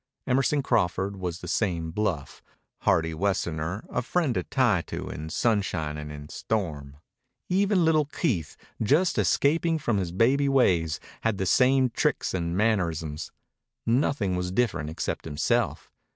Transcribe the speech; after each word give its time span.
Emerson 0.25 0.63
Crawford 0.63 1.15
was 1.17 1.41
the 1.41 1.47
same 1.47 1.91
bluff, 1.91 2.41
hearty 2.79 3.13
Westerner, 3.13 3.85
a 3.91 4.01
friend 4.01 4.33
to 4.33 4.41
tie 4.41 4.81
to 4.87 5.11
in 5.11 5.29
sunshine 5.29 5.95
and 5.95 6.11
in 6.11 6.27
storm. 6.27 6.97
Even 7.49 7.85
little 7.85 8.05
Keith, 8.05 8.57
just 8.81 9.19
escaping 9.19 9.77
from 9.77 9.97
his 9.97 10.11
baby 10.11 10.49
ways, 10.49 10.99
had 11.21 11.37
the 11.37 11.45
same 11.45 11.91
tricks 11.91 12.33
and 12.33 12.57
mannerisms. 12.57 13.31
Nothing 13.85 14.35
was 14.35 14.51
different 14.51 14.89
except 14.89 15.23
himself. 15.25 15.91